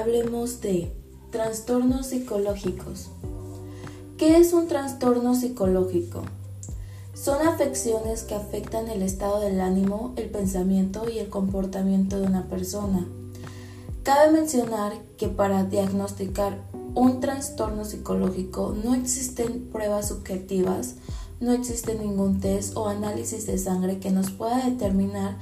[0.00, 0.90] hablemos de
[1.30, 3.08] trastornos psicológicos.
[4.16, 6.22] ¿Qué es un trastorno psicológico?
[7.12, 12.48] Son afecciones que afectan el estado del ánimo, el pensamiento y el comportamiento de una
[12.48, 13.06] persona.
[14.02, 16.56] Cabe mencionar que para diagnosticar
[16.94, 20.94] un trastorno psicológico no existen pruebas subjetivas,
[21.40, 25.36] no existe ningún test o análisis de sangre que nos pueda determinar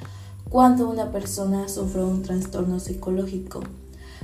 [0.50, 3.60] cuando una persona sufre un trastorno psicológico.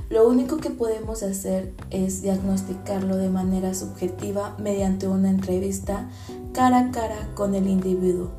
[0.09, 6.09] Lo único que podemos hacer es diagnosticarlo de manera subjetiva mediante una entrevista
[6.53, 8.29] cara a cara con el individuo.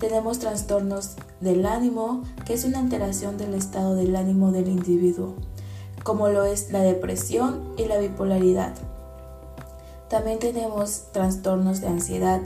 [0.00, 5.34] Tenemos trastornos del ánimo, que es una alteración del estado del ánimo del individuo,
[6.02, 8.74] como lo es la depresión y la bipolaridad.
[10.08, 12.40] También tenemos trastornos de ansiedad,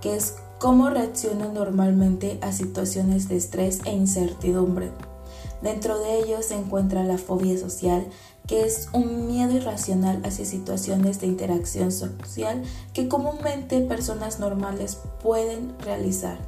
[0.00, 4.90] que es cómo reacciona normalmente a situaciones de estrés e incertidumbre.
[5.62, 8.06] Dentro de ellos se encuentra la fobia social,
[8.46, 15.78] que es un miedo irracional hacia situaciones de interacción social que comúnmente personas normales pueden
[15.80, 16.38] realizar.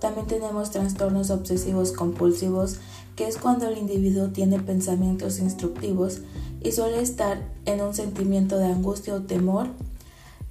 [0.00, 2.78] También tenemos trastornos obsesivos compulsivos,
[3.14, 6.22] que es cuando el individuo tiene pensamientos instructivos
[6.60, 9.68] y suele estar en un sentimiento de angustia o temor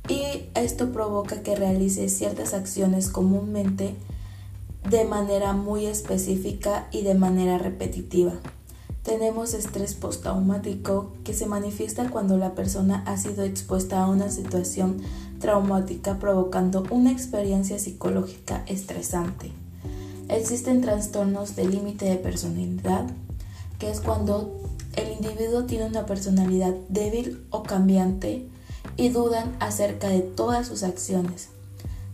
[0.07, 3.95] y esto provoca que realice ciertas acciones comúnmente
[4.89, 8.33] de manera muy específica y de manera repetitiva.
[9.03, 15.01] Tenemos estrés postraumático que se manifiesta cuando la persona ha sido expuesta a una situación
[15.39, 19.51] traumática provocando una experiencia psicológica estresante.
[20.29, 23.07] Existen trastornos de límite de personalidad,
[23.79, 24.61] que es cuando
[24.95, 28.47] el individuo tiene una personalidad débil o cambiante
[28.97, 31.49] y dudan acerca de todas sus acciones.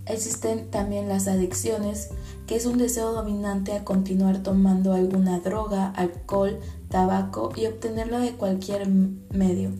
[0.10, 2.10] Existen también las adicciones,
[2.48, 8.32] que es un deseo dominante a continuar tomando alguna droga, alcohol, tabaco y obtenerlo de
[8.32, 9.72] cualquier medio.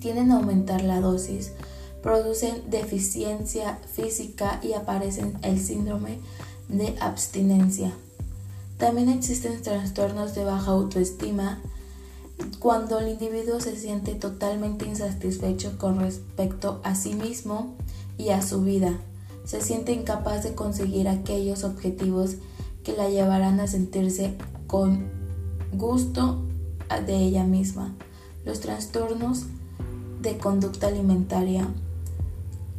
[0.00, 1.52] Tienden a aumentar la dosis,
[2.02, 6.18] producen deficiencia física y aparecen el síndrome
[6.68, 7.92] de abstinencia.
[8.78, 11.60] También existen trastornos de baja autoestima,
[12.58, 17.74] cuando el individuo se siente totalmente insatisfecho con respecto a sí mismo
[18.18, 18.98] y a su vida,
[19.46, 22.36] se siente incapaz de conseguir aquellos objetivos
[22.84, 24.34] que la llevarán a sentirse
[24.66, 25.08] con
[25.72, 26.42] gusto
[27.06, 27.94] de ella misma.
[28.44, 29.44] Los trastornos
[30.20, 31.68] de conducta alimentaria,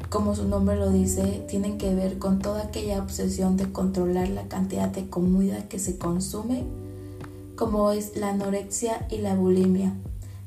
[0.10, 4.48] como su nombre lo dice, tienen que ver con toda aquella obsesión de controlar la
[4.48, 6.64] cantidad de comida que se consume
[7.56, 9.96] como es la anorexia y la bulimia.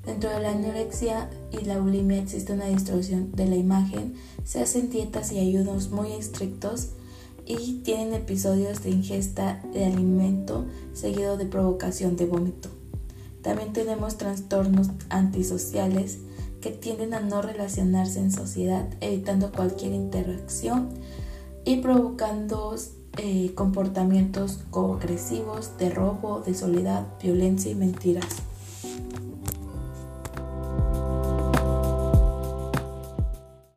[0.04, 4.90] Dentro de la anorexia y la bulimia existe una distorsión de la imagen, se hacen
[4.90, 6.88] dietas y ayunos muy estrictos
[7.44, 12.70] y tienen episodios de ingesta de alimento seguido de provocación de vómito.
[13.42, 16.18] También tenemos trastornos antisociales
[16.60, 20.90] que tienden a no relacionarse en sociedad, evitando cualquier interacción
[21.64, 22.74] y provocando
[23.16, 28.49] eh, comportamientos coagresivos de robo, de soledad, violencia y mentiras.